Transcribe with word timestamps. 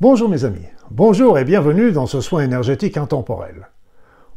Bonjour 0.00 0.28
mes 0.28 0.44
amis, 0.44 0.68
bonjour 0.92 1.40
et 1.40 1.44
bienvenue 1.44 1.90
dans 1.90 2.06
ce 2.06 2.20
soin 2.20 2.44
énergétique 2.44 2.96
intemporel. 2.96 3.68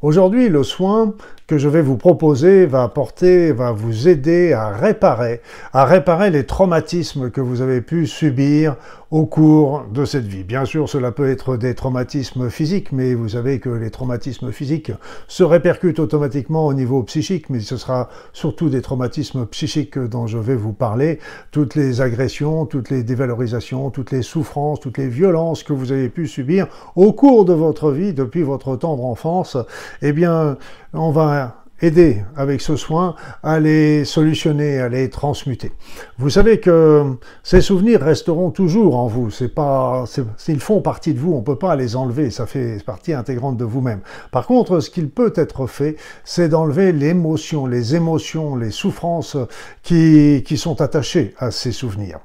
Aujourd'hui, 0.01 0.49
le 0.49 0.63
soin 0.63 1.13
que 1.51 1.57
je 1.57 1.67
vais 1.67 1.81
vous 1.81 1.97
proposer 1.97 2.65
va 2.65 2.83
apporter, 2.83 3.51
va 3.51 3.73
vous 3.73 4.07
aider 4.07 4.53
à 4.53 4.69
réparer, 4.69 5.41
à 5.73 5.83
réparer 5.83 6.29
les 6.29 6.45
traumatismes 6.45 7.29
que 7.29 7.41
vous 7.41 7.59
avez 7.59 7.81
pu 7.81 8.07
subir 8.07 8.77
au 9.11 9.25
cours 9.25 9.83
de 9.93 10.05
cette 10.05 10.23
vie. 10.23 10.45
Bien 10.45 10.63
sûr, 10.63 10.87
cela 10.87 11.11
peut 11.11 11.29
être 11.29 11.57
des 11.57 11.75
traumatismes 11.75 12.49
physiques, 12.49 12.93
mais 12.93 13.13
vous 13.13 13.27
savez 13.27 13.59
que 13.59 13.67
les 13.67 13.89
traumatismes 13.89 14.53
physiques 14.53 14.93
se 15.27 15.43
répercutent 15.43 15.99
automatiquement 15.99 16.65
au 16.65 16.73
niveau 16.73 17.03
psychique, 17.03 17.49
mais 17.49 17.59
ce 17.59 17.75
sera 17.75 18.07
surtout 18.31 18.69
des 18.69 18.81
traumatismes 18.81 19.45
psychiques 19.47 19.99
dont 19.99 20.27
je 20.27 20.37
vais 20.37 20.55
vous 20.55 20.71
parler. 20.71 21.19
Toutes 21.51 21.75
les 21.75 21.99
agressions, 21.99 22.65
toutes 22.65 22.89
les 22.89 23.03
dévalorisations, 23.03 23.89
toutes 23.89 24.11
les 24.11 24.21
souffrances, 24.21 24.79
toutes 24.79 24.97
les 24.97 25.09
violences 25.09 25.63
que 25.63 25.73
vous 25.73 25.91
avez 25.91 26.07
pu 26.07 26.25
subir 26.25 26.67
au 26.95 27.11
cours 27.11 27.43
de 27.43 27.53
votre 27.53 27.91
vie 27.91 28.13
depuis 28.13 28.43
votre 28.43 28.77
tendre 28.77 29.03
enfance, 29.03 29.57
eh 30.01 30.13
bien, 30.13 30.55
on 30.93 31.11
va 31.11 31.40
aider 31.81 32.23
avec 32.35 32.61
ce 32.61 32.75
soin 32.75 33.15
à 33.43 33.59
les 33.59 34.05
solutionner, 34.05 34.79
à 34.79 34.89
les 34.89 35.09
transmuter. 35.09 35.71
Vous 36.17 36.29
savez 36.29 36.59
que 36.59 37.15
ces 37.43 37.61
souvenirs 37.61 38.01
resteront 38.01 38.51
toujours 38.51 38.95
en 38.95 39.07
vous. 39.07 39.31
C'est 39.31 39.53
pas, 39.53 40.05
ils 40.47 40.59
font 40.59 40.81
partie 40.81 41.13
de 41.13 41.19
vous. 41.19 41.33
On 41.33 41.41
peut 41.41 41.57
pas 41.57 41.75
les 41.75 41.95
enlever. 41.95 42.29
Ça 42.29 42.45
fait 42.45 42.83
partie 42.85 43.13
intégrante 43.13 43.57
de 43.57 43.65
vous-même. 43.65 44.01
Par 44.31 44.45
contre, 44.47 44.79
ce 44.79 44.89
qu'il 44.89 45.09
peut 45.09 45.33
être 45.35 45.67
fait, 45.67 45.95
c'est 46.23 46.49
d'enlever 46.49 46.91
l'émotion, 46.91 47.65
les 47.65 47.95
émotions, 47.95 48.55
les 48.55 48.71
souffrances 48.71 49.37
qui 49.83 50.57
sont 50.57 50.81
attachées 50.81 51.33
à 51.37 51.51
ces 51.51 51.71
souvenirs. 51.71 52.19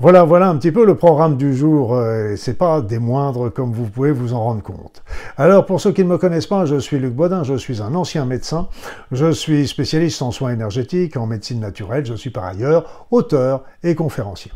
Voilà, 0.00 0.24
voilà 0.24 0.48
un 0.48 0.56
petit 0.56 0.72
peu 0.72 0.84
le 0.84 0.94
programme 0.94 1.36
du 1.36 1.54
jour. 1.54 1.94
Euh, 1.94 2.36
c'est 2.36 2.56
pas 2.56 2.80
des 2.80 2.98
moindres 2.98 3.52
comme 3.52 3.72
vous 3.72 3.86
pouvez 3.86 4.12
vous 4.12 4.34
en 4.34 4.42
rendre 4.42 4.62
compte. 4.62 5.02
Alors, 5.36 5.66
pour 5.66 5.80
ceux 5.80 5.92
qui 5.92 6.04
ne 6.04 6.08
me 6.08 6.18
connaissent 6.18 6.46
pas, 6.46 6.66
je 6.66 6.76
suis 6.76 6.98
Luc 6.98 7.14
Bodin, 7.14 7.42
je 7.42 7.54
suis 7.54 7.82
un 7.82 7.94
ancien 7.94 8.24
médecin. 8.24 8.68
Je 9.12 9.30
suis 9.30 9.66
spécialiste 9.66 10.22
en 10.22 10.30
soins 10.30 10.52
énergétiques, 10.52 11.16
en 11.16 11.26
médecine 11.26 11.60
naturelle. 11.60 12.06
Je 12.06 12.14
suis 12.14 12.30
par 12.30 12.44
ailleurs 12.44 13.06
auteur 13.10 13.64
et 13.82 13.94
conférencier. 13.94 14.52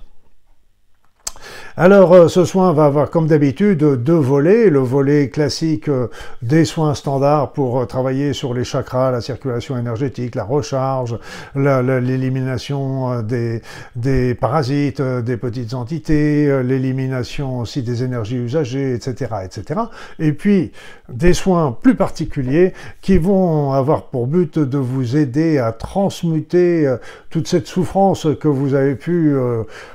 Alors, 1.74 2.12
euh, 2.12 2.28
ce 2.28 2.44
soin 2.44 2.74
va 2.74 2.84
avoir, 2.84 3.08
comme 3.08 3.26
d'habitude, 3.26 3.78
deux 3.78 4.12
volets. 4.12 4.68
Le 4.68 4.80
volet 4.80 5.30
classique 5.30 5.88
euh, 5.88 6.08
des 6.42 6.66
soins 6.66 6.92
standards 6.92 7.52
pour 7.52 7.80
euh, 7.80 7.86
travailler 7.86 8.34
sur 8.34 8.52
les 8.52 8.62
chakras, 8.62 9.10
la 9.10 9.22
circulation 9.22 9.78
énergétique, 9.78 10.34
la 10.34 10.44
recharge, 10.44 11.16
l'élimination 11.54 13.22
des, 13.22 14.34
parasites, 14.34 15.00
des 15.00 15.36
petites 15.38 15.72
entités, 15.72 16.62
l'élimination 16.62 17.60
aussi 17.60 17.82
des 17.82 18.02
énergies 18.02 18.36
usagées, 18.36 18.92
etc., 18.92 19.30
etc. 19.42 19.80
Et 20.18 20.32
puis, 20.32 20.72
des 21.08 21.32
soins 21.32 21.76
plus 21.80 21.94
particuliers 21.94 22.74
qui 23.00 23.16
vont 23.16 23.72
avoir 23.72 24.04
pour 24.04 24.26
but 24.26 24.58
de 24.58 24.78
vous 24.78 25.16
aider 25.16 25.58
à 25.58 25.72
transmuter 25.72 26.94
toute 27.30 27.48
cette 27.48 27.66
souffrance 27.66 28.26
que 28.40 28.48
vous 28.48 28.74
avez 28.74 28.94
pu 28.94 29.34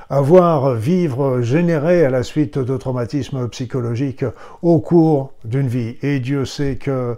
avoir, 0.09 0.73
vivre, 0.75 1.41
à 1.73 2.09
la 2.09 2.23
suite 2.23 2.57
de 2.57 2.77
traumatismes 2.77 3.47
psychologiques 3.49 4.25
au 4.61 4.79
cours 4.79 5.33
d'une 5.45 5.67
vie. 5.67 5.97
Et 6.01 6.19
Dieu 6.19 6.45
sait 6.45 6.75
que... 6.75 7.17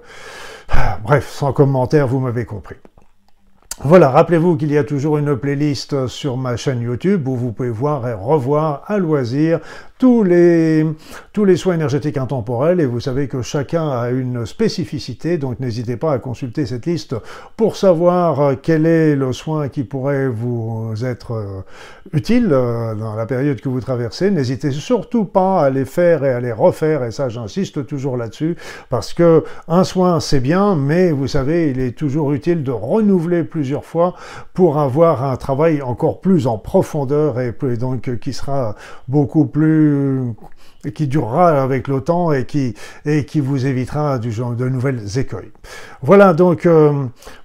Ah, 0.70 1.00
bref, 1.04 1.30
sans 1.30 1.54
commentaire, 1.54 2.08
vous 2.08 2.20
m'avez 2.20 2.46
compris. 2.46 2.76
Voilà, 3.82 4.10
rappelez-vous 4.10 4.58
qu'il 4.58 4.74
y 4.74 4.78
a 4.78 4.84
toujours 4.84 5.18
une 5.18 5.38
playlist 5.38 6.08
sur 6.08 6.36
ma 6.36 6.58
chaîne 6.58 6.82
YouTube 6.82 7.26
où 7.30 7.36
vous 7.38 7.54
pouvez 7.54 7.70
voir 7.70 8.06
et 8.10 8.14
revoir 8.14 8.84
à 8.88 8.98
loisir 8.98 9.62
tous 10.00 10.24
les, 10.24 10.86
tous 11.34 11.44
les 11.44 11.58
soins 11.58 11.76
énergétiques 11.76 12.16
intemporels 12.16 12.80
et 12.80 12.86
vous 12.86 13.02
savez 13.02 13.28
que 13.28 13.42
chacun 13.42 13.90
a 13.90 14.10
une 14.12 14.46
spécificité, 14.46 15.38
donc 15.38 15.60
n'hésitez 15.60 15.98
pas 15.98 16.14
à 16.14 16.20
consulter 16.20 16.66
cette 16.66 16.86
liste 16.86 17.16
pour 17.58 17.76
savoir 17.76 18.40
euh, 18.40 18.56
quel 18.60 18.86
est 18.86 19.18
le 19.18 19.34
soin 19.34 19.68
qui 19.68 19.84
pourrait 19.84 20.30
vous 20.30 20.94
être 21.04 21.34
euh, 21.34 21.64
utile 22.14 22.48
euh, 22.50 22.96
dans 22.96 23.14
la 23.16 23.26
période 23.26 23.60
que 23.60 23.68
vous 23.68 23.82
traversez. 23.82 24.32
N'hésitez 24.32 24.72
surtout 24.72 25.26
pas 25.26 25.66
à 25.66 25.70
les 25.70 25.84
faire 25.84 26.24
et 26.24 26.32
à 26.32 26.40
les 26.40 26.54
refaire 26.54 27.04
et 27.04 27.12
ça 27.12 27.28
j'insiste 27.28 27.86
toujours 27.86 28.16
là-dessus 28.16 28.56
parce 28.90 29.14
que 29.14 29.44
un 29.68 29.84
soin 29.84 30.22
c'est 30.22 30.40
bien 30.40 30.78
mais 30.78 31.12
vous 31.12 31.28
savez 31.28 31.72
il 31.72 31.80
est 31.82 31.92
toujours 31.92 32.32
utile 32.32 32.64
de 32.64 32.72
renouveler 32.72 33.44
plusieurs 33.44 33.84
fois 33.84 34.16
pour 34.54 34.80
avoir 34.80 35.26
un 35.26 35.36
travail 35.36 35.82
encore 35.82 36.22
plus 36.22 36.48
en 36.48 36.58
profondeur 36.58 37.42
et 37.42 37.54
donc 37.78 38.18
qui 38.20 38.32
sera 38.32 38.76
beaucoup 39.10 39.46
plus 39.46 39.89
qui 40.96 41.08
durera 41.08 41.62
avec 41.62 41.88
le 41.88 42.02
temps 42.02 42.32
et 42.32 42.46
qui, 42.46 42.74
et 43.06 43.26
qui 43.26 43.42
vous 43.42 43.66
évitera 43.66 44.18
du 44.18 44.30
de 44.30 44.70
nouvelles 44.70 45.18
écueils. 45.18 45.52
Voilà, 46.02 46.34
donc 46.34 46.66
euh, 46.66 46.94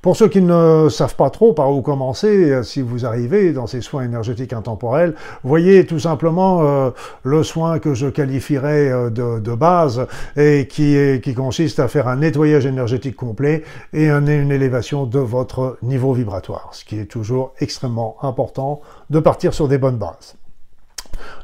pour 0.00 0.16
ceux 0.16 0.28
qui 0.28 0.41
ne 0.41 0.88
savent 0.88 1.16
pas 1.16 1.31
trop 1.31 1.53
par 1.53 1.72
où 1.72 1.82
commencer, 1.82 2.53
euh, 2.53 2.62
si 2.62 2.81
vous 2.81 3.05
arrivez 3.05 3.53
dans 3.53 3.66
ces 3.66 3.81
soins 3.81 4.05
énergétiques 4.05 4.53
intemporels, 4.53 5.15
voyez 5.43 5.87
tout 5.87 5.99
simplement 5.99 6.62
euh, 6.62 6.91
le 7.25 7.43
soin 7.43 7.81
que 7.81 7.94
je 7.94 8.06
qualifierais 8.06 9.11
de, 9.11 9.55
base 9.55 10.06
et 10.37 10.69
qui 10.69 11.34
consiste 11.34 11.78
à 11.81 11.88
faire 11.88 12.09
un 12.09 12.16
nettoyage 12.16 12.66
énergétique 12.66 13.16
complet 13.16 13.62
et 13.93 14.09
une 14.09 14.28
élévation 14.50 15.06
de 15.06 15.19
votre 15.19 15.78
niveau 15.82 16.12
vibratoire, 16.12 16.71
ce 16.72 16.84
qui 16.84 16.99
est 16.99 17.06
toujours 17.06 17.55
extrêmement 17.61 18.16
important 18.22 18.81
de 19.11 19.21
partir 19.21 19.55
sur 19.55 19.69
des 19.69 19.78
bonnes 19.78 19.97
bases. 19.97 20.37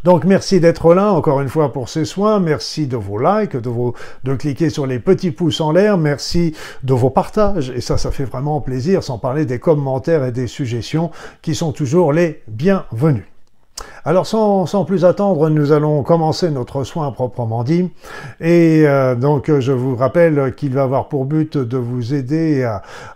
Donc 0.05 0.25
merci 0.25 0.61
d'être 0.61 0.95
là 0.95 1.13
encore 1.13 1.41
une 1.41 1.49
fois 1.49 1.73
pour 1.73 1.89
ces 1.89 2.05
soins, 2.05 2.41
merci 2.41 2.87
de 2.87 2.97
vos 2.97 3.19
likes, 3.19 3.57
de, 3.57 3.69
vos, 3.69 3.95
de 4.25 4.35
cliquer 4.35 4.71
sur 4.71 4.87
les 4.87 4.99
petits 4.99 5.31
pouces 5.31 5.61
en 5.61 5.73
l'air, 5.73 5.99
merci 5.99 6.55
de 6.83 6.95
vos 6.95 7.11
partages, 7.11 7.71
et 7.71 7.81
ça 7.81 7.99
ça 7.99 8.11
fait 8.11 8.25
vraiment 8.25 8.61
plaisir, 8.61 9.03
sans 9.03 9.19
parler 9.19 9.45
des 9.45 9.59
commentaires 9.59 10.25
et 10.25 10.33
des 10.33 10.47
suggestions 10.47 11.11
qui 11.43 11.55
sont 11.55 11.73
toujours 11.73 12.13
les 12.13 12.43
bienvenus. 12.49 13.25
Alors 14.05 14.27
sans, 14.27 14.85
plus 14.85 15.05
attendre, 15.05 15.49
nous 15.49 15.73
allons 15.73 16.03
commencer 16.03 16.51
notre 16.51 16.85
soin 16.85 17.11
proprement 17.13 17.65
dit. 17.65 17.91
Et 18.41 18.83
euh, 18.87 19.15
donc 19.15 19.51
je 19.59 19.73
vous 19.73 19.97
rappelle 19.97 20.55
qu'il 20.55 20.75
va 20.75 20.83
avoir 20.83 21.09
pour 21.09 21.25
but 21.25 21.57
de 21.57 21.79
vous 21.79 22.15
aider 22.15 22.63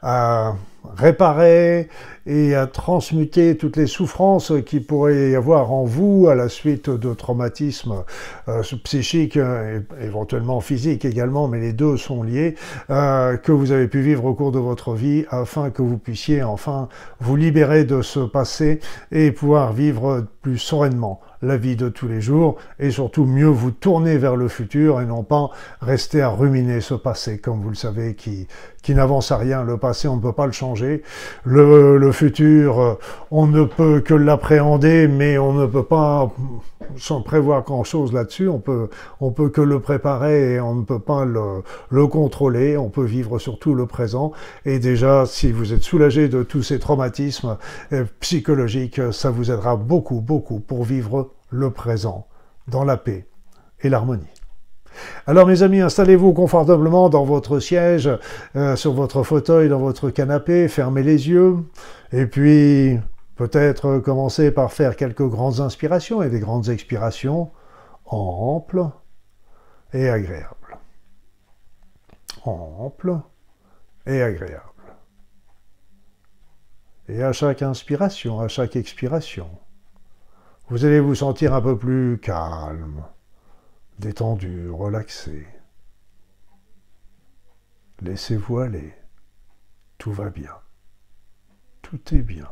à 0.02 0.54
réparer 0.96 1.88
et 2.26 2.54
à 2.54 2.66
transmuter 2.66 3.56
toutes 3.56 3.76
les 3.76 3.86
souffrances 3.86 4.52
qui 4.64 4.80
pourraient 4.80 5.30
y 5.30 5.34
avoir 5.36 5.72
en 5.72 5.84
vous 5.84 6.28
à 6.28 6.34
la 6.34 6.48
suite 6.48 6.88
de 6.90 7.12
traumatismes 7.14 8.04
euh, 8.48 8.62
psychiques 8.84 9.36
et 9.36 9.80
éventuellement 10.00 10.60
physiques 10.60 11.04
également, 11.04 11.48
mais 11.48 11.60
les 11.60 11.72
deux 11.72 11.96
sont 11.96 12.22
liés, 12.22 12.54
euh, 12.90 13.36
que 13.36 13.52
vous 13.52 13.72
avez 13.72 13.88
pu 13.88 14.00
vivre 14.00 14.24
au 14.24 14.34
cours 14.34 14.52
de 14.52 14.58
votre 14.58 14.94
vie 14.94 15.24
afin 15.30 15.70
que 15.70 15.82
vous 15.82 15.98
puissiez 15.98 16.42
enfin 16.42 16.88
vous 17.20 17.36
libérer 17.36 17.84
de 17.84 18.02
ce 18.02 18.20
passé 18.20 18.80
et 19.12 19.30
pouvoir 19.30 19.72
vivre 19.72 20.26
plus 20.42 20.58
sereinement 20.58 21.20
la 21.44 21.56
vie 21.56 21.76
de 21.76 21.88
tous 21.88 22.08
les 22.08 22.20
jours 22.20 22.56
et 22.78 22.90
surtout 22.90 23.24
mieux 23.24 23.46
vous 23.48 23.70
tourner 23.70 24.16
vers 24.16 24.36
le 24.36 24.48
futur 24.48 25.00
et 25.00 25.06
non 25.06 25.22
pas 25.22 25.50
rester 25.80 26.22
à 26.22 26.28
ruminer 26.28 26.80
ce 26.80 26.94
passé, 26.94 27.38
comme 27.38 27.60
vous 27.60 27.68
le 27.68 27.74
savez, 27.74 28.14
qui, 28.14 28.46
qui 28.82 28.94
n'avance 28.94 29.30
à 29.30 29.36
rien. 29.36 29.62
Le 29.62 29.76
passé, 29.78 30.08
on 30.08 30.16
ne 30.16 30.22
peut 30.22 30.32
pas 30.32 30.46
le 30.46 30.52
changer. 30.52 31.02
Futur, 32.14 32.80
euh, 32.80 32.98
on 33.30 33.46
ne 33.46 33.64
peut 33.64 34.00
que 34.00 34.14
l'appréhender, 34.14 35.06
mais 35.08 35.36
on 35.36 35.52
ne 35.52 35.66
peut 35.66 35.84
pas 35.84 36.32
sans 36.96 37.20
prévoir 37.20 37.62
grand-chose 37.64 38.12
là-dessus. 38.12 38.48
On 38.48 38.60
peut, 38.60 38.88
on 39.20 39.30
peut 39.30 39.50
que 39.50 39.60
le 39.60 39.80
préparer 39.80 40.54
et 40.54 40.60
on 40.60 40.74
ne 40.74 40.84
peut 40.84 40.98
pas 40.98 41.26
le, 41.26 41.62
le 41.90 42.06
contrôler. 42.06 42.76
On 42.78 42.88
peut 42.88 43.04
vivre 43.04 43.38
surtout 43.38 43.74
le 43.74 43.86
présent. 43.86 44.32
Et 44.64 44.78
déjà, 44.78 45.26
si 45.26 45.52
vous 45.52 45.72
êtes 45.72 45.82
soulagé 45.82 46.28
de 46.28 46.42
tous 46.42 46.62
ces 46.62 46.78
traumatismes 46.78 47.58
euh, 47.92 48.04
psychologiques, 48.20 49.00
ça 49.12 49.30
vous 49.30 49.50
aidera 49.50 49.76
beaucoup, 49.76 50.20
beaucoup 50.20 50.60
pour 50.60 50.84
vivre 50.84 51.32
le 51.50 51.70
présent 51.70 52.26
dans 52.68 52.84
la 52.84 52.96
paix 52.96 53.26
et 53.82 53.88
l'harmonie. 53.88 54.43
Alors 55.26 55.46
mes 55.46 55.62
amis, 55.62 55.80
installez-vous 55.80 56.32
confortablement 56.32 57.08
dans 57.08 57.24
votre 57.24 57.60
siège, 57.60 58.10
euh, 58.56 58.76
sur 58.76 58.92
votre 58.92 59.22
fauteuil, 59.22 59.68
dans 59.68 59.78
votre 59.78 60.10
canapé, 60.10 60.68
fermez 60.68 61.02
les 61.02 61.28
yeux, 61.28 61.56
et 62.12 62.26
puis 62.26 62.98
peut-être 63.36 63.98
commencer 63.98 64.50
par 64.50 64.72
faire 64.72 64.96
quelques 64.96 65.26
grandes 65.26 65.60
inspirations 65.60 66.22
et 66.22 66.30
des 66.30 66.40
grandes 66.40 66.68
expirations 66.68 67.50
amples 68.06 68.86
et 69.92 70.08
agréables. 70.08 70.78
Amples 72.44 73.18
et 74.06 74.22
agréables. 74.22 74.60
Et 77.08 77.22
à 77.22 77.32
chaque 77.32 77.62
inspiration, 77.62 78.40
à 78.40 78.48
chaque 78.48 78.76
expiration, 78.76 79.48
vous 80.68 80.84
allez 80.84 81.00
vous 81.00 81.14
sentir 81.14 81.52
un 81.52 81.60
peu 81.60 81.76
plus 81.76 82.18
calme, 82.18 83.04
détendu, 83.98 84.70
relaxé. 84.70 85.46
Laissez-vous 88.00 88.58
aller. 88.58 88.94
Tout 89.98 90.12
va 90.12 90.30
bien. 90.30 90.54
Tout 91.82 92.14
est 92.14 92.22
bien. 92.22 92.50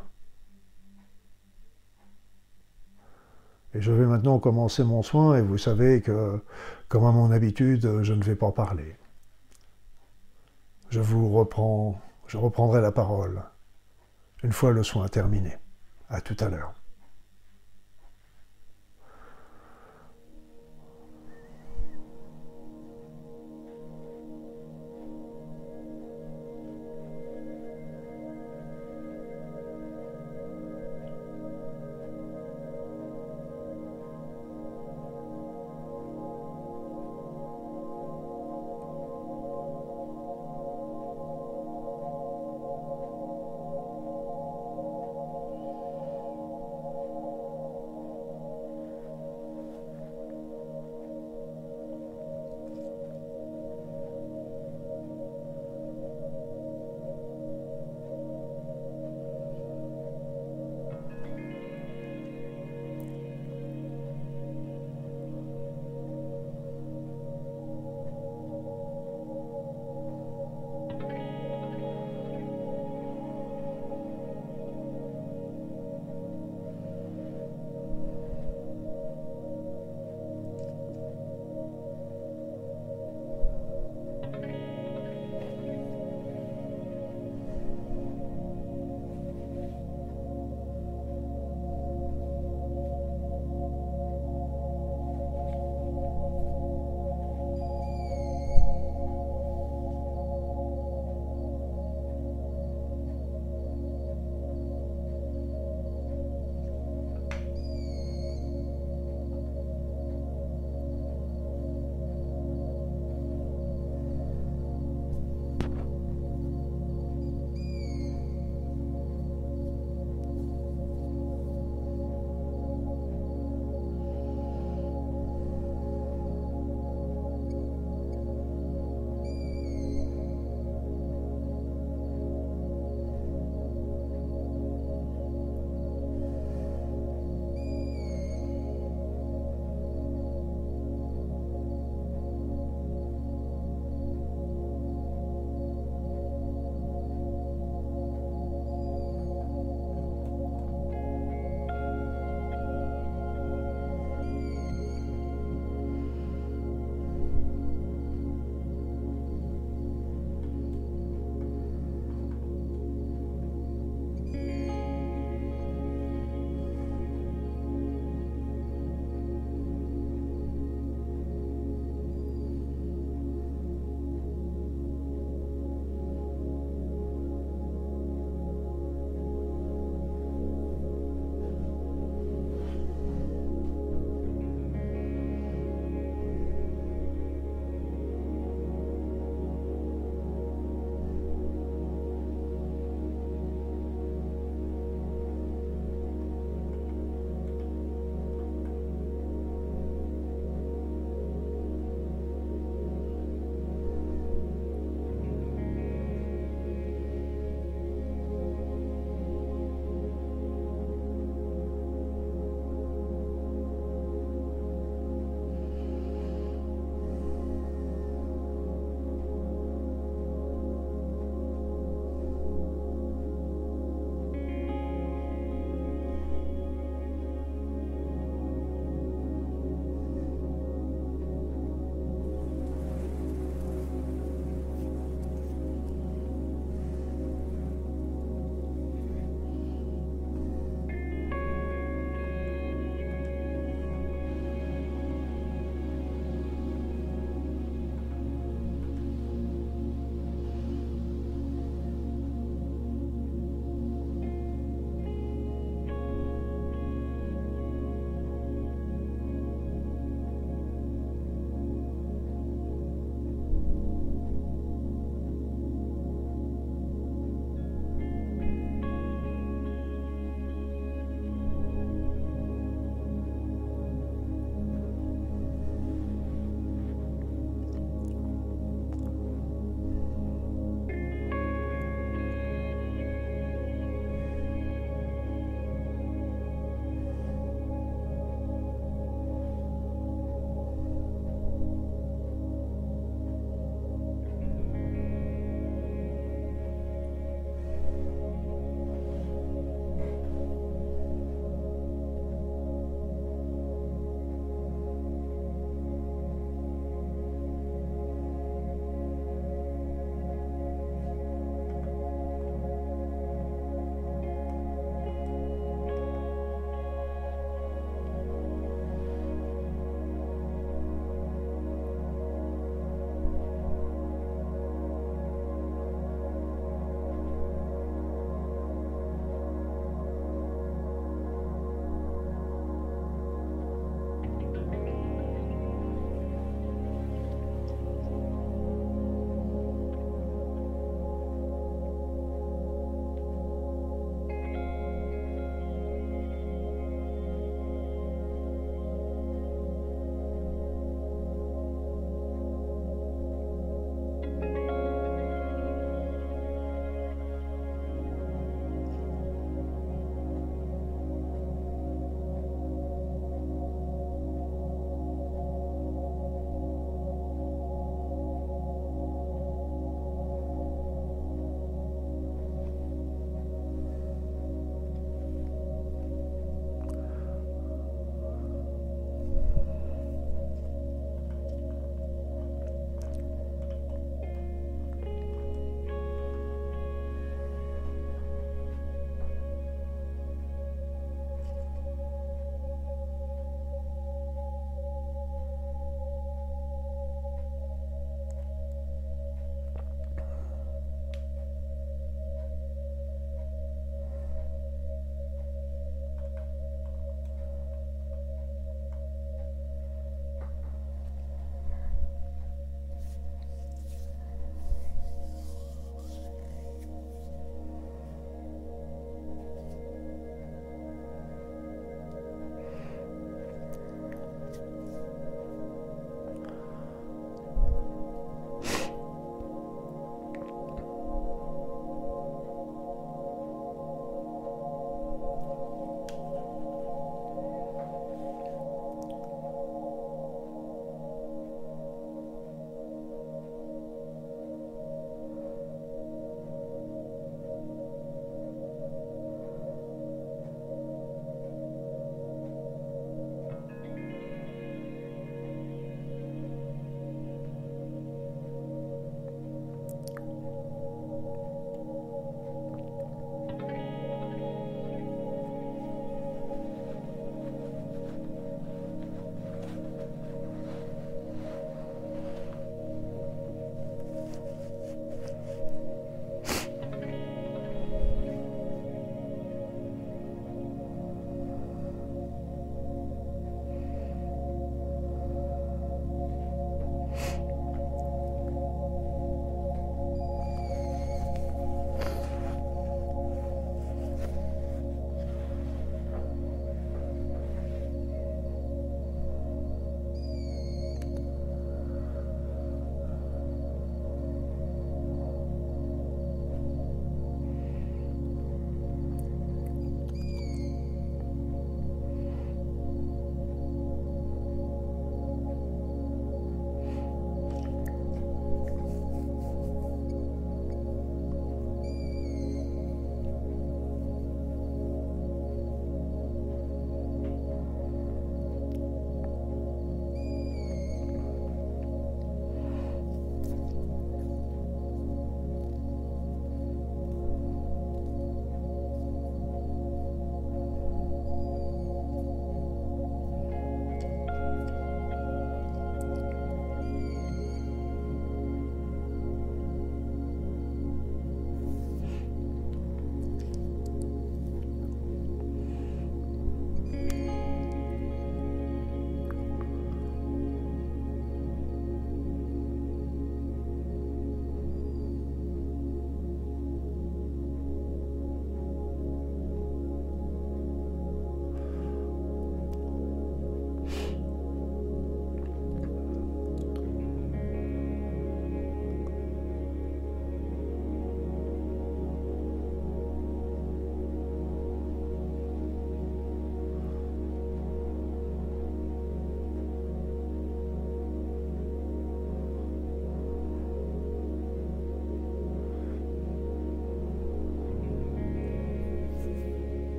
Et 3.74 3.80
je 3.80 3.90
vais 3.90 4.06
maintenant 4.06 4.38
commencer 4.38 4.84
mon 4.84 5.02
soin 5.02 5.36
et 5.36 5.42
vous 5.42 5.58
savez 5.58 6.02
que, 6.02 6.42
comme 6.88 7.06
à 7.06 7.12
mon 7.12 7.30
habitude, 7.30 8.02
je 8.02 8.12
ne 8.12 8.22
vais 8.22 8.36
pas 8.36 8.52
parler. 8.52 8.96
Je 10.90 11.00
vous 11.00 11.30
reprends, 11.30 12.00
je 12.26 12.36
reprendrai 12.36 12.82
la 12.82 12.92
parole 12.92 13.42
une 14.42 14.52
fois 14.52 14.72
le 14.72 14.82
soin 14.82 15.08
terminé. 15.08 15.56
À 16.08 16.20
tout 16.20 16.36
à 16.40 16.48
l'heure. 16.48 16.74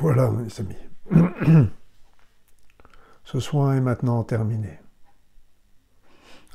Voilà, 0.00 0.30
mes 0.30 0.48
amis. 0.60 1.68
Ce 3.24 3.38
soin 3.38 3.76
est 3.76 3.82
maintenant 3.82 4.24
terminé. 4.24 4.80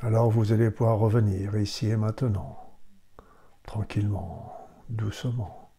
Alors 0.01 0.31
vous 0.31 0.51
allez 0.51 0.71
pouvoir 0.71 0.97
revenir 0.97 1.55
ici 1.55 1.88
et 1.88 1.95
maintenant, 1.95 2.58
tranquillement, 3.62 4.51
doucement. 4.89 5.71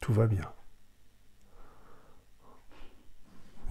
Tout 0.00 0.12
va 0.12 0.26
bien. 0.26 0.52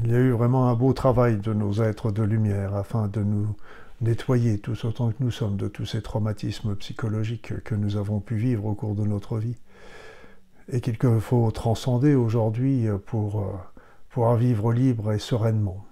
Il 0.04 0.10
y 0.10 0.16
a 0.16 0.20
eu 0.20 0.32
vraiment 0.32 0.68
un 0.68 0.74
beau 0.74 0.94
travail 0.94 1.38
de 1.38 1.54
nos 1.54 1.84
êtres 1.84 2.12
de 2.12 2.24
lumière 2.24 2.76
afin 2.76 3.08
de 3.08 3.22
nous 3.22 3.56
nettoyer 4.02 4.58
tous 4.58 4.86
autant 4.86 5.12
que 5.12 5.24
nous 5.24 5.30
sommes 5.30 5.58
de 5.58 5.68
tous 5.68 5.86
ces 5.86 6.02
traumatismes 6.02 6.76
psychologiques 6.78 7.64
que 7.64 7.76
nous 7.76 7.96
avons 7.96 8.22
pu 8.22 8.38
vivre 8.38 8.66
au 8.66 8.74
cours 8.74 8.96
de 8.96 9.04
notre 9.04 9.38
vie 9.38 9.58
et 10.70 10.82
qu'il 10.82 10.98
faut 11.20 11.52
transcender 11.52 12.16
aujourd'hui 12.16 12.88
pour 13.06 13.42
euh, 13.42 13.52
pouvoir 14.10 14.36
vivre 14.36 14.74
libre 14.74 15.12
et 15.12 15.20
sereinement. 15.20 15.86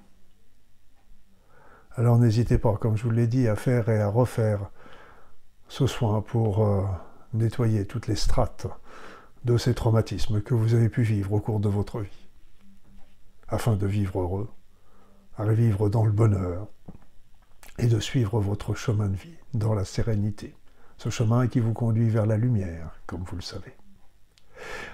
Alors 1.95 2.17
n'hésitez 2.17 2.58
pas, 2.58 2.77
comme 2.77 2.95
je 2.95 3.03
vous 3.03 3.12
l'ai 3.12 3.27
dit, 3.27 3.47
à 3.47 3.55
faire 3.55 3.89
et 3.89 3.99
à 3.99 4.08
refaire 4.08 4.69
ce 5.67 5.88
soin 5.88 6.21
pour 6.21 6.65
euh, 6.65 6.84
nettoyer 7.34 7.86
toutes 7.86 8.08
les 8.08 8.15
strates 8.15 8.67
de 9.45 9.58
ces 9.58 9.73
traumatismes 9.73 10.41
que 10.41 10.53
vous 10.53 10.73
avez 10.73 10.89
pu 10.89 11.03
vivre 11.03 11.34
au 11.34 11.39
cours 11.39 11.60
de 11.60 11.69
votre 11.69 11.99
vie 12.01 12.27
afin 13.47 13.75
de 13.75 13.88
vivre 13.88 14.19
heureux, 14.21 14.49
à 15.38 15.45
vivre 15.45 15.89
dans 15.89 16.05
le 16.05 16.12
bonheur 16.12 16.67
et 17.77 17.88
de 17.88 17.99
suivre 17.99 18.39
votre 18.39 18.75
chemin 18.75 19.08
de 19.08 19.15
vie 19.15 19.38
dans 19.53 19.73
la 19.73 19.86
sérénité. 19.86 20.55
Ce 20.97 21.10
chemin 21.10 21.47
qui 21.47 21.60
vous 21.60 21.73
conduit 21.73 22.10
vers 22.10 22.25
la 22.25 22.38
lumière, 22.38 22.99
comme 23.08 23.23
vous 23.23 23.38
le 23.38 23.41
savez. 23.41 23.79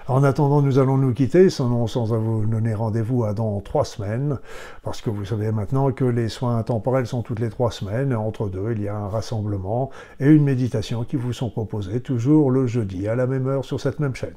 En 0.08 0.22
attendant, 0.22 0.62
nous 0.62 0.78
allons 0.78 0.96
nous 0.96 1.12
quitter, 1.12 1.50
sans, 1.50 1.86
sans 1.86 2.06
vous 2.06 2.46
donner 2.46 2.74
rendez-vous 2.74 3.24
à 3.24 3.34
dans 3.34 3.60
trois 3.60 3.84
semaines, 3.84 4.38
parce 4.82 5.00
que 5.00 5.10
vous 5.10 5.24
savez 5.24 5.52
maintenant 5.52 5.92
que 5.92 6.04
les 6.04 6.28
soins 6.28 6.62
temporels 6.62 7.06
sont 7.06 7.22
toutes 7.22 7.40
les 7.40 7.50
trois 7.50 7.70
semaines, 7.70 8.12
et 8.12 8.16
entre 8.16 8.48
deux, 8.48 8.72
il 8.72 8.82
y 8.82 8.88
a 8.88 8.96
un 8.96 9.08
rassemblement 9.08 9.90
et 10.20 10.26
une 10.26 10.44
méditation 10.44 11.04
qui 11.04 11.16
vous 11.16 11.32
sont 11.32 11.50
proposés 11.50 12.00
toujours 12.00 12.50
le 12.50 12.66
jeudi 12.66 13.08
à 13.08 13.16
la 13.16 13.26
même 13.26 13.46
heure 13.48 13.64
sur 13.64 13.80
cette 13.80 14.00
même 14.00 14.14
chaîne. 14.14 14.34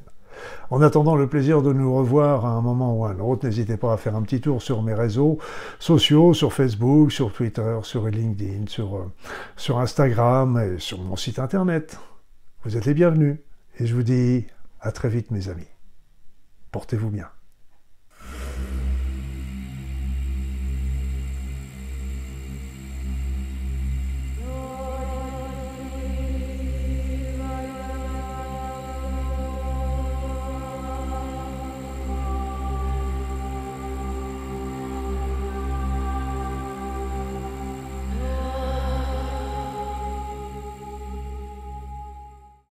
En 0.70 0.82
attendant 0.82 1.16
le 1.16 1.28
plaisir 1.28 1.62
de 1.62 1.74
nous 1.74 1.94
revoir 1.94 2.46
à 2.46 2.50
un 2.50 2.62
moment 2.62 2.96
ou 2.96 3.06
à 3.06 3.10
un 3.10 3.20
autre, 3.20 3.46
n'hésitez 3.46 3.78
pas 3.78 3.94
à 3.94 3.98
faire 3.98 4.16
un 4.16 4.22
petit 4.22 4.42
tour 4.42 4.62
sur 4.62 4.82
mes 4.82 4.94
réseaux 4.94 5.38
sociaux, 5.80 6.34
sur 6.34 6.54
Facebook, 6.54 7.12
sur 7.12 7.32
Twitter, 7.34 7.78
sur 7.84 8.08
LinkedIn, 8.08 8.68
sur, 8.68 8.96
euh, 8.96 9.80
Instagram 9.80 10.60
et 10.60 10.80
sur 10.80 11.00
mon 11.00 11.16
site 11.16 11.40
internet. 11.40 12.00
Vous 12.64 12.78
êtes 12.78 12.86
les 12.86 12.94
bienvenus. 12.94 13.38
Et 13.80 13.86
je 13.86 13.96
vous 13.96 14.04
dis 14.04 14.46
à 14.82 14.92
très 14.92 15.10
vite 15.10 15.32
mes 15.32 15.50
amis. 15.50 15.68
Portez-vous 16.72 17.10
bien. 17.10 17.30